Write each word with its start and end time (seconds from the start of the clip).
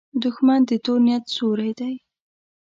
دښمن 0.23 0.61
د 0.69 0.71
تور 0.85 0.99
نیت 1.05 1.23
سیوری 1.33 1.71
دی 1.79 1.93